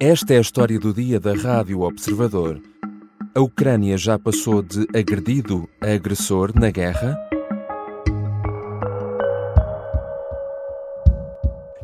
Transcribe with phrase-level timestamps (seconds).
[0.00, 2.62] Esta é a história do dia da Rádio Observador.
[3.34, 7.18] A Ucrânia já passou de agredido a agressor na guerra?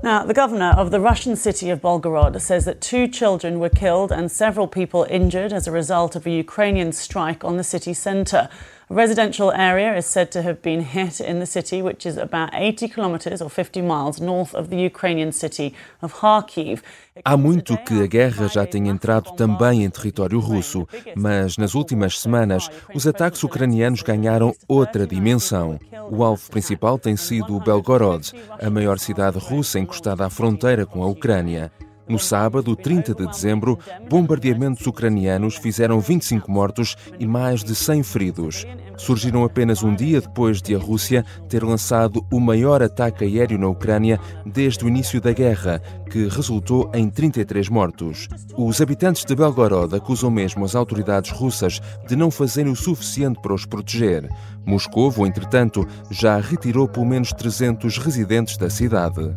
[0.00, 4.12] Now, the governor of the Russian city of Belgorod says that two children were killed
[4.12, 8.48] and several people injured as a result of a Ukrainian strike on the city centre.
[8.94, 12.50] A residential area is said to have been hit in the city, which is about
[12.52, 16.80] 80 kilometres or 50 miles north of the Ukrainian city of Kharkiv.
[17.24, 22.20] Há muito que a guerra já tem entrado também em território russo, mas nas últimas
[22.20, 25.76] semanas os ataques ucranianos ganharam outra dimensão.
[26.08, 28.30] O alvo principal tem sido Belgorod,
[28.62, 31.72] a maior cidade russa encostada à fronteira com a Ucrânia.
[32.06, 33.78] No sábado, 30 de dezembro,
[34.10, 38.66] bombardeamentos ucranianos fizeram 25 mortos e mais de 100 feridos.
[38.98, 43.68] Surgiram apenas um dia depois de a Rússia ter lançado o maior ataque aéreo na
[43.68, 45.80] Ucrânia desde o início da guerra,
[46.10, 48.28] que resultou em 33 mortos.
[48.54, 53.54] Os habitantes de Belgorod acusam mesmo as autoridades russas de não fazerem o suficiente para
[53.54, 54.28] os proteger.
[54.64, 59.34] Moscovo, entretanto, já retirou pelo menos 300 residentes da cidade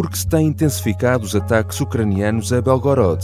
[0.00, 3.22] porque se têm intensificado os ataques ucranianos a Belgorod.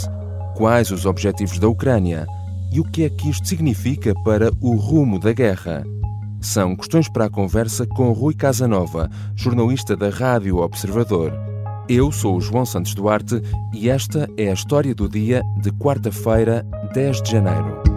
[0.55, 2.27] Quais os objetivos da Ucrânia?
[2.71, 5.85] E o que é que isto significa para o rumo da guerra?
[6.39, 11.33] São questões para a conversa com Rui Casanova, jornalista da Rádio Observador.
[11.89, 13.41] Eu sou o João Santos Duarte
[13.73, 17.96] e esta é a história do dia de quarta-feira, 10 de janeiro.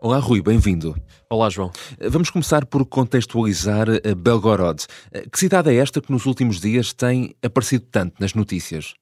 [0.00, 0.94] Olá, Rui, bem-vindo.
[1.28, 1.72] Olá, João.
[2.00, 4.86] Vamos começar por contextualizar eh, Belgorod.
[5.10, 8.94] Eh, que cidade é esta que nos últimos dias tem aparecido tanto nas notícias?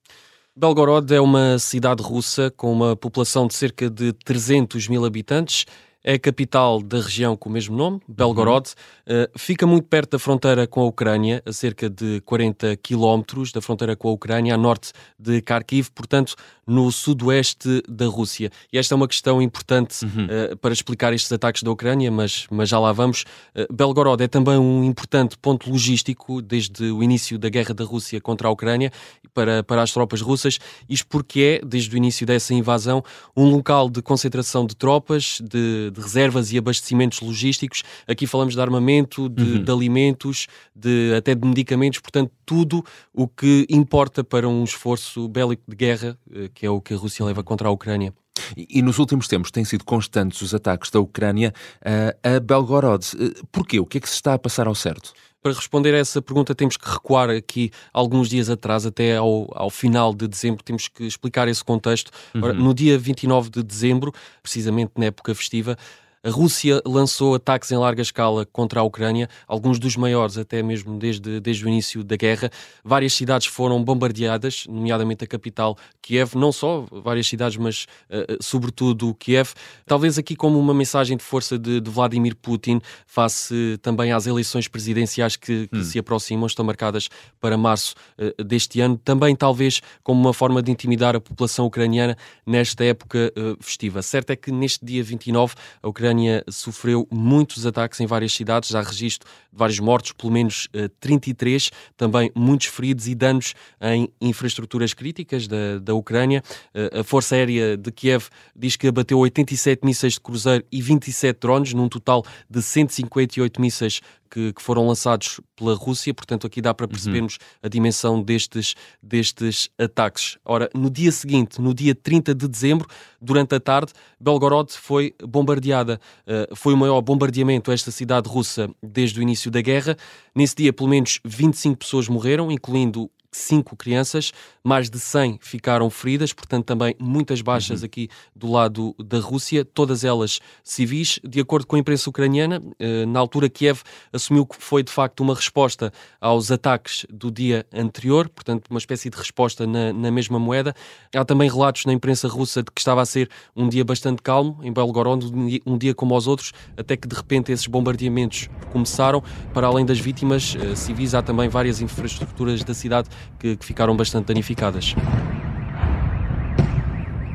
[0.57, 5.67] Belgorod é uma cidade russa com uma população de cerca de 300 mil habitantes
[6.07, 8.71] é a capital da região com o mesmo nome, Belgorod.
[9.07, 9.25] Uhum.
[9.25, 13.61] Uh, fica muito perto da fronteira com a Ucrânia, a cerca de 40 quilómetros da
[13.61, 16.37] fronteira com a Ucrânia, a norte de Kharkiv, portanto,
[16.67, 18.51] no sudoeste da Rússia.
[18.73, 20.27] E esta é uma questão importante uhum.
[20.53, 23.25] uh, para explicar estes ataques da Ucrânia, mas, mas já lá vamos.
[23.55, 28.21] Uh, Belgorod é também um importante ponto logístico desde o início da guerra da Rússia
[28.21, 28.91] contra a Ucrânia
[29.33, 30.59] para, para as tropas russas.
[30.89, 33.03] Isto porque é, desde o início dessa invasão,
[33.37, 37.83] um local de concentração de tropas, de de reservas e abastecimentos logísticos.
[38.07, 39.63] Aqui falamos de armamento, de, uhum.
[39.65, 45.63] de, alimentos, de, até de medicamentos, portanto, tudo o que importa para um esforço bélico
[45.67, 48.15] de guerra, eh, que é o que a Rússia leva contra a Ucrânia.
[48.57, 51.53] E, e nos últimos tempos têm sido constantes os ataques da Ucrânia
[51.83, 53.05] uh, a Belgorod.
[53.15, 53.79] Uh, porquê?
[53.79, 55.13] O que é que se está a passar ao certo?
[55.43, 59.71] Para responder a essa pergunta, temos que recuar aqui alguns dias atrás, até ao, ao
[59.71, 62.11] final de dezembro, temos que explicar esse contexto.
[62.35, 62.43] Uhum.
[62.43, 64.13] Ora, no dia 29 de dezembro,
[64.43, 65.77] precisamente na época festiva,
[66.27, 70.99] a Rússia lançou ataques em larga escala contra a Ucrânia, alguns dos maiores até mesmo
[70.99, 72.51] desde, desde o início da guerra.
[72.83, 79.15] Várias cidades foram bombardeadas, nomeadamente a capital Kiev, não só várias cidades, mas uh, sobretudo
[79.15, 79.53] Kiev.
[79.87, 84.67] Talvez aqui como uma mensagem de força de, de Vladimir Putin face também às eleições
[84.67, 85.85] presidenciais que, que hum.
[85.85, 87.09] se aproximam, estão marcadas
[87.41, 88.99] para março uh, deste ano.
[88.99, 94.03] Também talvez como uma forma de intimidar a população ucraniana nesta época uh, festiva.
[94.03, 98.75] Certo é que neste dia 29 a Ucrânia Ucrânia sofreu muitos ataques em várias cidades,
[98.75, 103.55] há registro de vários mortos, pelo menos uh, eh, 33, também muitos feridos e danos
[103.81, 106.43] em infraestruturas críticas da, da Ucrânia.
[106.75, 111.39] Uh, a Força Aérea de Kiev diz que abateu 87 mísseis de cruzeiro e 27
[111.39, 114.01] drones, num total de 158 mísseis
[114.31, 117.59] que, que, foram lançados pela Rússia, portanto aqui dá para percebermos uhum.
[117.63, 120.39] a dimensão destes, destes ataques.
[120.45, 122.89] Ora, no dia seguinte, no dia 30 de dezembro,
[123.21, 126.01] durante a tarde, Belgorod foi bombardeada.
[126.27, 129.97] Uh, foi o maior bombardeamento a esta cidade russa desde o início da guerra.
[130.35, 134.33] Nesse dia, pelo menos 25 pessoas morreram, incluindo cinco crianças,
[134.65, 137.87] mais de 100 ficaram feridas, portanto também muitas baixas uhum.
[137.87, 141.21] aqui do lado da Rússia, todas elas civis.
[141.23, 143.83] De acordo com a imprensa ucraniana, eh, na altura Kiev
[144.13, 149.11] assumiu que foi de facto uma resposta aos ataques do dia anterior, portanto uma espécie
[149.11, 150.75] de resposta na, na mesma moeda.
[151.15, 154.59] Há também relatos na imprensa russa de que estava a ser um dia bastante calmo
[154.63, 155.27] em Belgorod,
[155.67, 159.23] um dia como os outros, até que de repente esses bombardeamentos começaram.
[159.53, 163.09] Para além das vítimas eh, civis, há também várias infraestruturas da cidade
[163.39, 164.95] que, que ficaram bastante danificadas.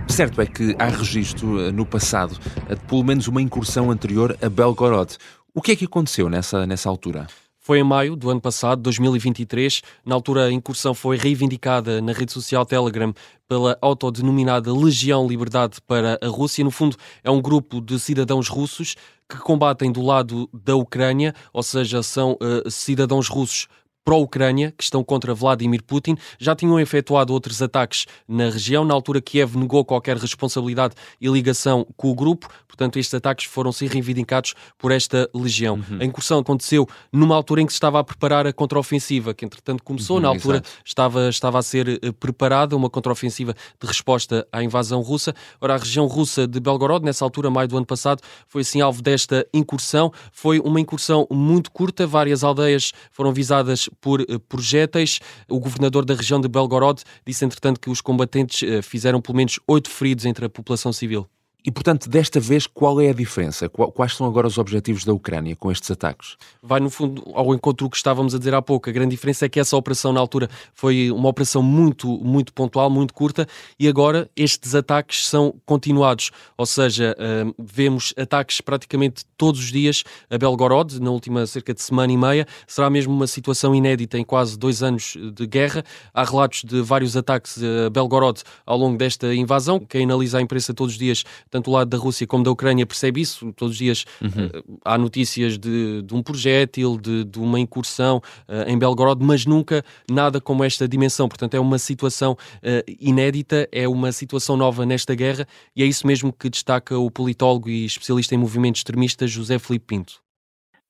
[0.07, 2.37] Certo é que há registro eh, no passado
[2.69, 5.17] de pelo menos uma incursão anterior a Belgorod.
[5.53, 7.27] O que é que aconteceu nessa, nessa altura?
[7.63, 9.83] Foi em maio do ano passado, 2023.
[10.03, 13.13] Na altura, a incursão foi reivindicada na rede social Telegram
[13.47, 16.63] pela autodenominada Legião Liberdade para a Rússia.
[16.63, 18.95] No fundo, é um grupo de cidadãos russos
[19.29, 23.67] que combatem do lado da Ucrânia, ou seja, são uh, cidadãos russos
[24.03, 26.15] pró-Ucrânia, que estão contra Vladimir Putin.
[26.39, 28.83] Já tinham efetuado outros ataques na região.
[28.83, 32.47] Na altura, Kiev negou qualquer responsabilidade e ligação com o grupo.
[32.67, 35.75] Portanto, estes ataques foram sim reivindicados por esta legião.
[35.75, 35.99] Uhum.
[35.99, 39.83] A incursão aconteceu numa altura em que se estava a preparar a contraofensiva, que entretanto
[39.83, 40.17] começou.
[40.17, 45.01] Uhum, na altura estava, estava a ser eh, preparada uma contraofensiva de resposta à invasão
[45.01, 45.33] russa.
[45.59, 49.01] Ora, a região russa de Belgorod, nessa altura, maio do ano passado, foi assim alvo
[49.01, 50.11] desta incursão.
[50.31, 55.19] Foi uma incursão muito curta, várias aldeias foram visadas por eh, projéteis.
[55.49, 59.59] O governador da região de Belgorod disse, entretanto, que os combatentes eh, fizeram pelo menos
[59.67, 61.27] oito feridos entre a população civil.
[61.63, 63.69] E, portanto, desta vez, qual é a diferença?
[63.69, 66.35] Quais são agora os objetivos da Ucrânia com estes ataques?
[66.61, 68.89] Vai, no fundo, ao encontro do que estávamos a dizer há pouco.
[68.89, 72.89] A grande diferença é que essa operação, na altura, foi uma operação muito, muito pontual,
[72.89, 73.47] muito curta,
[73.79, 76.31] e agora estes ataques são continuados.
[76.57, 81.81] Ou seja, uh, vemos ataques praticamente todos os dias a Belgorod, na última cerca de
[81.83, 82.47] semana e meia.
[82.65, 85.83] Será mesmo uma situação inédita em quase dois anos de guerra.
[86.11, 89.79] Há relatos de vários ataques a Belgorod ao longo desta invasão.
[89.79, 92.85] Quem analisa a imprensa todos os dias tanto o lado da Rússia como da Ucrânia
[92.85, 93.51] percebe isso.
[93.53, 94.47] Todos os dias uhum.
[94.47, 98.17] uh, há notícias de, de um projétil, de, de uma incursão
[98.47, 101.27] uh, em Belgorod, mas nunca nada como esta dimensão.
[101.27, 105.45] Portanto, é uma situação uh, inédita, é uma situação nova nesta guerra
[105.75, 109.85] e é isso mesmo que destaca o politólogo e especialista em movimentos extremistas José Felipe
[109.87, 110.13] Pinto.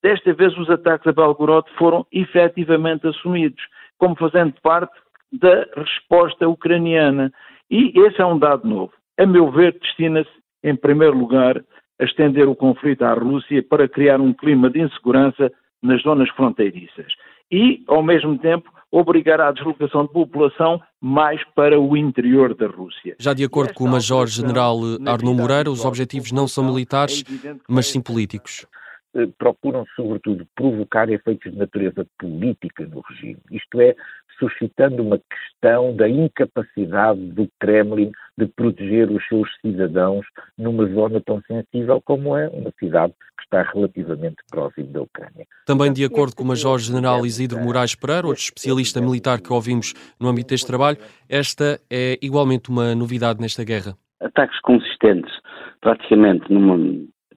[0.04, 3.62] Desta vez, os ataques a Belgorod foram efetivamente assumidos
[3.98, 4.94] como fazendo parte
[5.32, 7.32] da resposta ucraniana.
[7.70, 8.92] E esse é um dado novo.
[9.18, 11.64] A meu ver, destina-se em primeiro lugar,
[12.00, 17.14] a estender o conflito à Rússia para criar um clima de insegurança nas zonas fronteiriças
[17.52, 23.16] e, ao mesmo tempo, obrigar à deslocação de população mais para o interior da Rússia.
[23.20, 24.78] Já de acordo com o Major-General
[25.08, 28.66] Arnaud Moreira, os objetivos não são militares, é mas sim políticos.
[29.14, 33.42] Eh, procuram, sobretudo, provocar efeitos de natureza política no regime.
[33.52, 33.94] Isto é,
[34.40, 40.26] suscitando uma questão da incapacidade do Kremlin de proteger os seus cidadãos
[40.58, 45.46] numa zona tão sensível como é uma cidade que está relativamente próxima da Ucrânia.
[45.66, 50.30] Também de acordo com o Major-General Isidro Moraes Pereira, outro especialista militar que ouvimos no
[50.30, 50.98] âmbito deste trabalho,
[51.28, 53.94] esta é igualmente uma novidade nesta guerra.
[54.22, 55.34] Ataques consistentes,
[55.82, 56.78] praticamente numa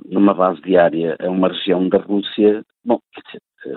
[0.04, 2.98] numa base diária a uma região da Rússia, bom,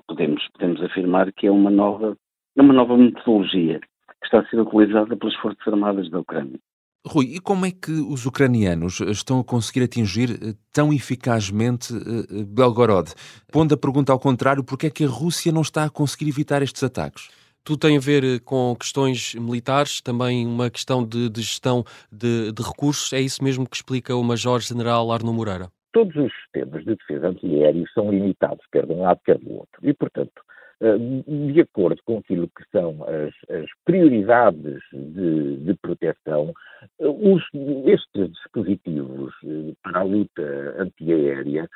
[0.08, 2.16] podemos, podemos afirmar que é uma nova,
[2.56, 6.60] é uma nova metodologia que está a ser utilizada pelas Forças Armadas da Ucrânia.
[7.06, 12.40] Rui, e como é que os ucranianos estão a conseguir atingir eh, tão eficazmente eh,
[12.40, 13.14] eh, Belgorod?
[13.50, 16.62] Pondo a pergunta ao contrário, porque é que a Rússia não está a conseguir evitar
[16.62, 17.30] estes ataques?
[17.64, 22.62] Tudo tem a ver com questões militares, também uma questão de, de gestão de, de,
[22.62, 23.14] recursos.
[23.14, 27.84] É isso mesmo que explica o Major-General Arno Moreira todos os sistemas de defesa antiaéreo
[27.90, 29.82] são limitados, quer de um lado, quer do outro.
[29.82, 30.44] E, portanto,
[30.80, 36.54] eh, de acordo com aquilo que são as, as prioridades de, de proteção,
[37.00, 37.44] eh, os,
[37.88, 41.68] estes dispositivos eh, para a luta antiaérea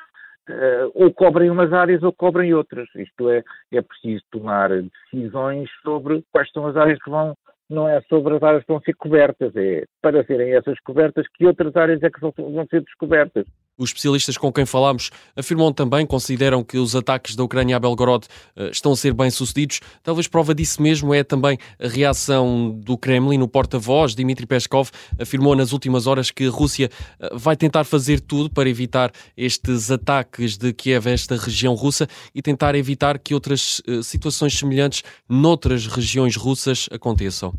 [0.94, 2.88] ou cobrem umas áreas ou cobrem outras.
[2.96, 4.70] Isto é, é preciso tomar
[5.12, 7.36] decisões sobre quais são as áreas que vão
[7.72, 11.46] não é sobre as áreas que vão ser cobertas, é para serem essas cobertas que
[11.46, 12.32] outras áreas é que vão
[12.68, 13.46] ser descobertas.
[13.78, 18.26] Os especialistas com quem falámos afirmam também, consideram que os ataques da Ucrânia a Belgorod
[18.56, 19.80] uh, estão a ser bem-sucedidos.
[20.02, 23.40] Talvez prova disso mesmo é também a reação do Kremlin.
[23.40, 28.20] O porta-voz, Dmitry Peskov, afirmou nas últimas horas que a Rússia uh, vai tentar fazer
[28.20, 33.32] tudo para evitar estes ataques de Kiev a esta região russa e tentar evitar que
[33.32, 37.54] outras uh, situações semelhantes noutras regiões russas aconteçam.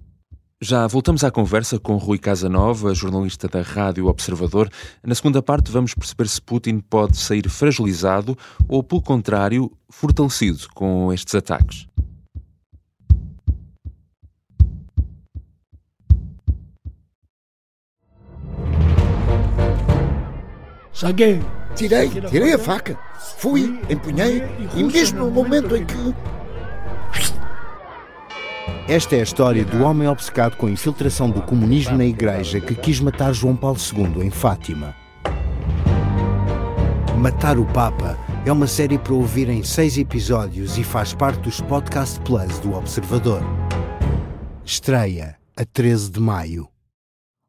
[0.63, 4.69] Já voltamos à conversa com Rui Casanova, jornalista da Rádio Observador.
[5.05, 11.11] Na segunda parte, vamos perceber se Putin pode sair fragilizado ou, pelo contrário, fortalecido com
[11.11, 11.85] estes ataques.
[20.93, 21.41] Saguei.
[21.75, 22.97] Tirei, tirei a faca.
[23.37, 24.41] Fui, empunhei
[24.77, 26.15] e mesmo no momento em que
[28.87, 32.75] esta é a história do homem obcecado com a infiltração do comunismo na igreja que
[32.75, 34.95] quis matar João Paulo II em Fátima.
[37.17, 41.61] Matar o Papa é uma série para ouvir em seis episódios e faz parte dos
[41.61, 43.41] Podcast Plus do Observador.
[44.65, 46.67] Estreia a 13 de maio.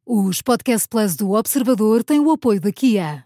[0.06, 3.24] Os Podcast Plus do Observador têm o apoio da Kia.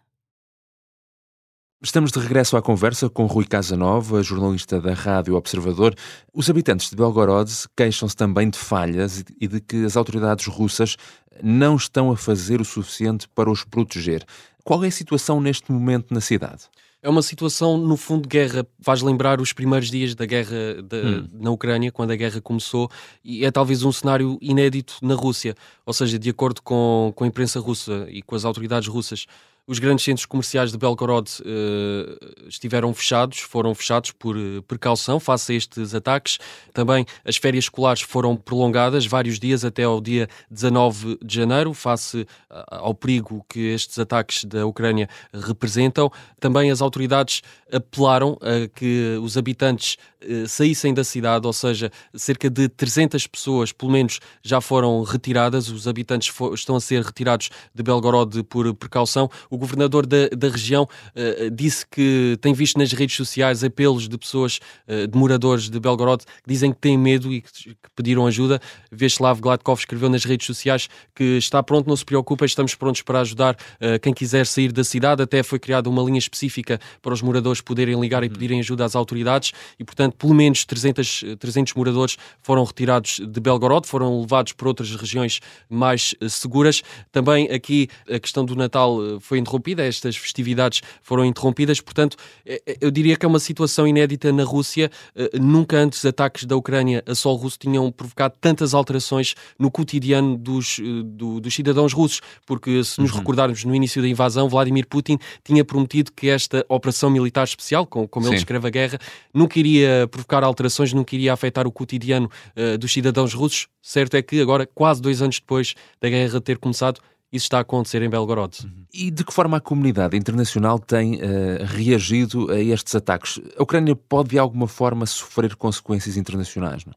[1.80, 5.94] Estamos de regresso à conversa com Rui Casanova, jornalista da Rádio Observador.
[6.34, 10.96] Os habitantes de Belgorod queixam-se também de falhas e de que as autoridades russas
[11.40, 14.24] não estão a fazer o suficiente para os proteger.
[14.64, 16.64] Qual é a situação neste momento na cidade?
[17.00, 18.66] É uma situação, no fundo, de guerra.
[18.80, 20.56] Faz lembrar os primeiros dias da guerra
[20.92, 21.28] hum.
[21.32, 22.90] na Ucrânia, quando a guerra começou,
[23.24, 25.54] e é talvez um cenário inédito na Rússia.
[25.86, 29.26] Ou seja, de acordo com, com a imprensa russa e com as autoridades russas,
[29.68, 35.52] os grandes centros comerciais de Belgorod uh, estiveram fechados, foram fechados por uh, precaução face
[35.52, 36.38] a estes ataques.
[36.72, 42.26] Também as férias escolares foram prolongadas vários dias até ao dia 19 de janeiro, face
[42.70, 46.10] ao perigo que estes ataques da Ucrânia representam.
[46.40, 49.98] Também as autoridades apelaram a que os habitantes
[50.46, 55.68] saíssem da cidade, ou seja, cerca de 300 pessoas, pelo menos, já foram retiradas.
[55.68, 59.30] Os habitantes estão a ser retirados de Belgorod por precaução.
[59.50, 64.08] O o governador da, da região uh, disse que tem visto nas redes sociais apelos
[64.08, 67.90] de pessoas, uh, de moradores de Belgorod, que dizem que têm medo e que, que
[67.96, 68.60] pediram ajuda.
[68.92, 73.20] Vyacheslav Gladkov escreveu nas redes sociais que está pronto, não se preocupe, estamos prontos para
[73.20, 75.22] ajudar uh, quem quiser sair da cidade.
[75.22, 78.94] Até foi criada uma linha específica para os moradores poderem ligar e pedirem ajuda às
[78.94, 84.68] autoridades e, portanto, pelo menos 300, 300 moradores foram retirados de Belgorod, foram levados para
[84.68, 86.82] outras regiões mais seguras.
[87.10, 92.76] Também aqui a questão do Natal foi interrompida, estas festividades foram interrompidas, portanto, é, é,
[92.80, 94.90] eu diria que é uma situação inédita na Rússia.
[95.16, 100.36] Eh, nunca antes ataques da Ucrânia a solo russo tinham provocado tantas alterações no cotidiano
[100.36, 103.18] dos, eh, do, dos cidadãos russos, porque se nos uhum.
[103.18, 108.06] recordarmos no início da invasão, Vladimir Putin tinha prometido que esta operação militar especial, como,
[108.06, 108.98] como ele descreve a guerra,
[109.32, 113.68] nunca iria provocar alterações, nunca iria afetar o cotidiano uh, dos cidadãos russos.
[113.80, 117.00] Certo é que agora, quase dois anos depois da guerra ter começado,
[117.32, 118.58] isso está a acontecer em Belgorod.
[118.64, 118.84] Uhum.
[118.92, 123.40] E de que forma a comunidade internacional tem uh, reagido a estes ataques?
[123.56, 126.84] A Ucrânia pode de alguma forma sofrer consequências internacionais?
[126.84, 126.94] Não?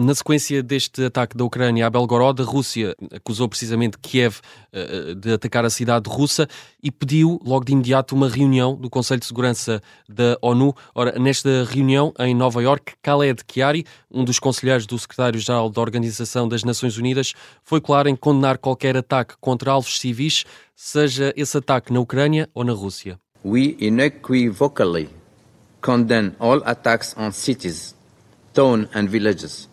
[0.00, 4.36] Na sequência deste ataque da Ucrânia a Belgorod, a Rússia acusou precisamente Kiev
[4.72, 6.46] uh, de atacar a cidade russa
[6.80, 10.72] e pediu logo de imediato uma reunião do Conselho de Segurança da ONU.
[10.94, 16.46] Ora, nesta reunião em Nova York, Khaled Chiari, um dos conselheiros do secretário-geral da Organização
[16.46, 20.44] das Nações Unidas, foi claro em condenar qualquer ataque contra alvos civis,
[20.76, 23.18] seja esse ataque na Ucrânia ou na Rússia.
[23.44, 25.08] We unequivocally
[25.80, 27.96] condemn all attacks on cities,
[28.54, 29.68] towns and villages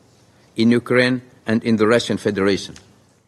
[0.56, 2.74] in Ukraine and in the Russian Federation.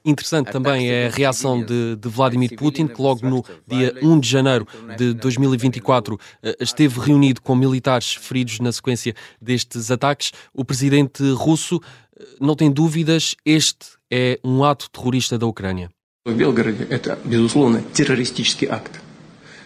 [0.05, 4.29] Interessante também é a reação de, de, Vladimir Putin, que logo no dia 1 de
[4.29, 4.67] janeiro
[4.99, 10.33] de 2024 eh, esteve reunido com militares feridos na sequência destes ataques.
[10.53, 11.81] O presidente russo
[12.19, 15.89] eh, não tem dúvidas, este é um ato terrorista da Ucrânia.
[16.27, 19.01] Belgorod это, безусловно, террористический акт.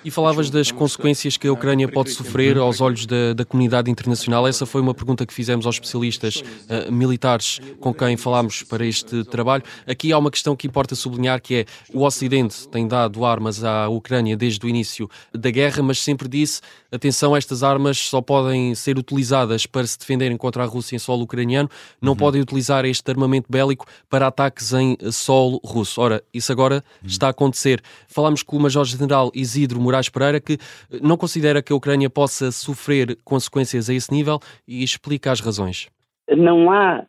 [0.03, 4.48] E falavas das consequências que a Ucrânia pode sofrer aos olhos da, da comunidade internacional.
[4.48, 9.24] Essa foi uma pergunta que fizemos aos especialistas uh, militares com quem falámos para este
[9.25, 9.63] trabalho.
[9.86, 13.88] Aqui há uma questão que importa sublinhar, que é o Ocidente tem dado armas à
[13.89, 18.98] Ucrânia desde o início da guerra, mas sempre disse, atenção, estas armas só podem ser
[18.98, 21.69] utilizadas para se defenderem contra a Rússia em solo ucraniano,
[22.01, 22.17] não uhum.
[22.17, 26.01] podem utilizar este armamento bélico para ataques em solo russo.
[26.01, 27.07] Ora, isso agora uhum.
[27.07, 27.81] está a acontecer.
[28.07, 30.57] Falámos com o Major-General Isidro Moraes Pereira, que
[31.01, 35.89] não considera que a Ucrânia possa sofrer consequências a esse nível e explica as razões.
[36.29, 37.05] Não há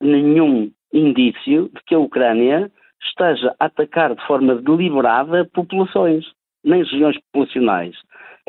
[0.00, 2.70] nenhum indício de que a Ucrânia
[3.02, 6.24] esteja a atacar de forma deliberada populações,
[6.64, 7.96] nem regiões populacionais.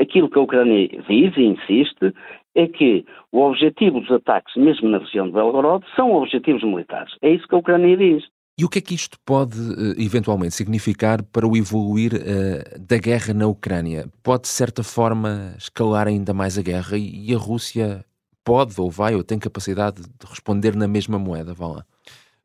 [0.01, 2.13] Aquilo que a Ucrânia diz e insiste
[2.55, 7.13] é que o objetivo dos ataques, mesmo na região de Belgorod, são objetivos militares.
[7.21, 8.23] É isso que a Ucrânia diz.
[8.57, 12.97] E o que é que isto pode eh, eventualmente significar para o evoluir uh, da
[12.97, 14.07] guerra na Ucrânia?
[14.23, 18.03] Pode, de certa forma, escalar ainda mais a guerra e a Rússia
[18.43, 21.53] pode ou vai ou tem capacidade de responder na mesma moeda?
[21.53, 21.85] Vá lá.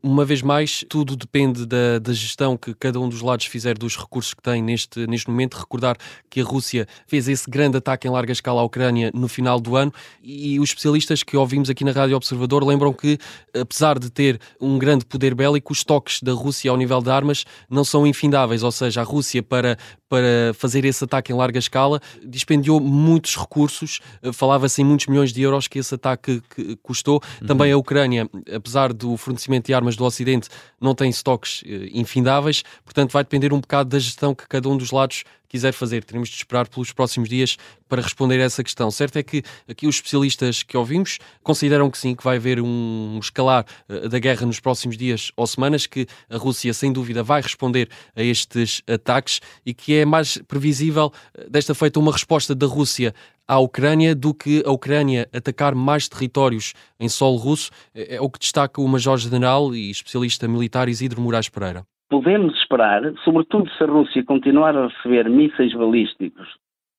[0.02, 3.96] Uma vez mais, tudo depende da, da, gestão que cada um dos lados fizer dos
[3.96, 5.56] recursos que tem neste, neste momento.
[5.56, 5.96] Recordar
[6.30, 9.74] que a Rússia fez esse grande ataque em larga escala à Ucrânia no final do
[9.74, 13.18] ano e os especialistas que ouvimos aqui na Rádio Observador lembram que,
[13.58, 17.44] apesar de ter um grande poder bélico, os toques da Rússia ao nível de armas
[17.68, 18.62] não são infindáveis.
[18.62, 24.00] Ou seja, a Rússia, para, para fazer esse ataque em larga escala, dispendiou muitos recursos.
[24.32, 26.42] Falava-se em muitos milhões de euros que esse ataque
[26.82, 27.20] custou.
[27.40, 27.46] Uhum.
[27.46, 30.48] Também a Ucrânia, apesar do fornecimento de armas do Ocidente
[30.80, 34.76] não têm estoques eh, infindáveis, portanto vai depender um bocado da gestão que cada um
[34.76, 36.04] dos lados quiser fazer.
[36.04, 37.56] Teremos de esperar pelos próximos dias
[37.88, 38.90] para responder a essa questão.
[38.90, 43.18] Certo é que aqui os especialistas que ouvimos consideram que sim, que vai haver um
[43.20, 47.40] escalar uh, da guerra nos próximos dias ou semanas, que a Rússia sem dúvida vai
[47.40, 52.66] responder a estes ataques e que é mais previsível uh, desta feita uma resposta da
[52.66, 53.14] Rússia
[53.48, 58.28] à Ucrânia do que a Ucrânia atacar mais territórios em solo russo, é, é o
[58.28, 63.86] que destaca o Major-General e especialista militar Isidro Moraes Pereira podemos esperar, sobretudo se a
[63.86, 66.48] Rússia continuar a receber mísseis balísticos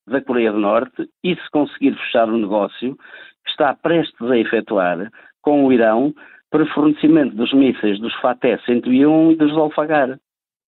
[0.06, 2.96] da Coreia do Norte e se conseguir fechar o negócio
[3.44, 5.10] que está prestes a efetuar
[5.42, 6.14] com o Irão
[6.50, 10.18] para fornecimento dos mísseis dos Fateh 101 e dos Zolfagar.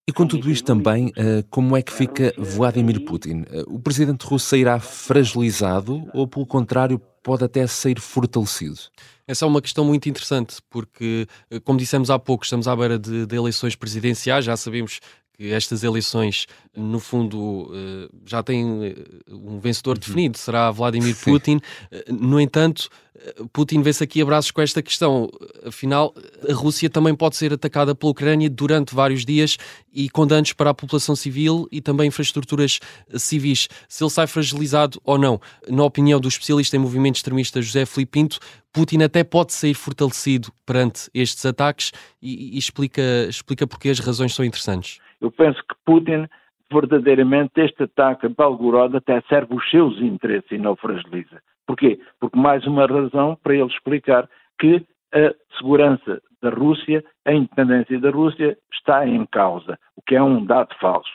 [0.09, 3.45] E com tudo isto também, eh, como é que fica Vladimir Putin?
[3.51, 8.79] Eh, o presidente russo sairá fragilizado ou, pelo contrário, pode até sair fortalecido?
[9.27, 12.99] Essa é uma questão muito interessante, porque, eh, como dissemos há pouco, estamos à beira
[12.99, 14.99] de, de eleições presidenciais, já sabemos
[15.41, 17.73] que estas eleições, no fundo,
[18.27, 18.95] já têm
[19.27, 20.01] um vencedor uhum.
[20.01, 21.61] definido, será Vladimir Putin.
[22.11, 22.91] No entanto,
[23.51, 25.31] Putin vê-se aqui abraços com esta questão.
[25.65, 26.15] Afinal,
[26.47, 29.57] a Rússia também pode ser atacada pela Ucrânia durante vários dias
[29.91, 32.79] e com danos para a população civil e também infraestruturas
[33.17, 33.67] civis.
[33.89, 35.41] Se ele sai fragilizado ou não.
[35.69, 38.39] Na opinião do especialista em movimento extremista José Filipe Pinto,
[38.73, 44.35] Putin até pode sair fortalecido perante estes ataques e, e explica, explica porque as razões
[44.35, 44.99] são interessantes.
[45.21, 46.27] Eu penso que Putin
[46.73, 51.43] verdadeiramente este ataque a Belgorod até serve os seus interesses e não fragiliza.
[51.67, 52.01] Porquê?
[52.21, 58.11] Porque mais uma razão para ele explicar que a segurança da Rússia, a independência da
[58.11, 61.11] Rússia está em causa, o que é um dado falso.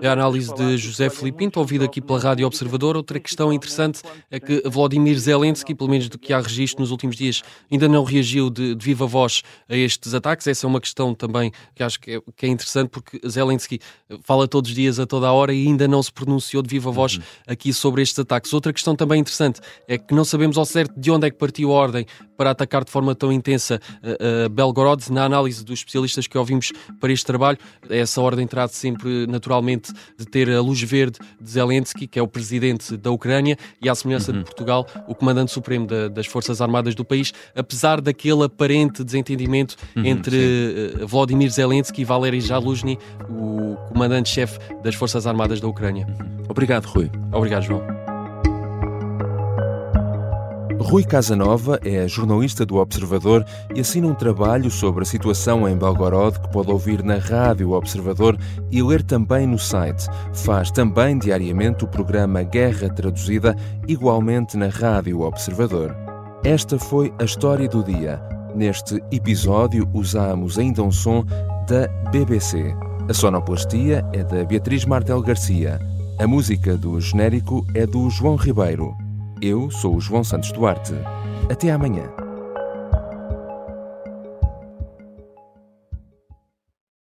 [0.00, 2.96] É a análise de José Filipe Pinto, ouvido aqui pela Rádio Observador.
[2.96, 4.00] Outra questão interessante
[4.30, 8.02] é que Vladimir Zelensky, pelo menos do que há registro nos últimos dias, ainda não
[8.02, 10.46] reagiu de, de viva voz a estes ataques.
[10.46, 13.78] Essa é uma questão também que acho que é, que é, interessante, porque Zelensky
[14.22, 16.90] fala todos os dias, a toda a hora, e ainda não se pronunciou de viva
[16.90, 17.22] voz uhum.
[17.46, 18.54] aqui sobre estes ataques.
[18.54, 21.70] Outra questão também interessante é que não sabemos ao certo de onde é que partiu
[21.70, 25.10] a ordem para atacar de forma tão intensa uh, uh, Belgorod.
[25.10, 30.26] Na análise dos especialistas que ouvimos para este trabalho, essa ordem terá sempre, naturalmente, de
[30.26, 34.32] ter a luz verde de Zelensky, que é o presidente da Ucrânia, e à semelhança
[34.32, 34.38] uhum.
[34.38, 39.76] de Portugal, o comandante supremo da, das Forças Armadas do país, apesar daquele aparente desentendimento
[39.96, 42.98] uhum, entre uh, Vladimir Zelensky e Valery Jaluzny,
[43.28, 46.06] o comandante-chefe das Forças Armadas da Ucrânia.
[46.06, 46.44] Uhum.
[46.48, 47.10] Obrigado, Rui.
[47.32, 48.03] Obrigado, João.
[50.84, 56.38] Rui Casanova é jornalista do Observador e assina um trabalho sobre a situação em Belgorod
[56.38, 58.38] que pode ouvir na Rádio Observador
[58.70, 60.06] e ler também no site.
[60.34, 63.56] Faz também diariamente o programa Guerra Traduzida,
[63.88, 65.96] igualmente na Rádio Observador.
[66.44, 68.20] Esta foi a história do dia.
[68.54, 71.24] Neste episódio usamos ainda um som
[71.66, 72.74] da BBC.
[73.08, 75.80] A sonoplastia é da Beatriz Martel Garcia.
[76.18, 79.03] A música do genérico é do João Ribeiro.
[79.46, 80.94] Eu sou o João Santos Duarte.
[81.50, 82.23] Até amanhã.